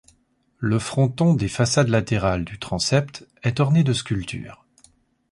[0.57, 4.65] Le fronton des façades latérales du transept est orné de sculptures.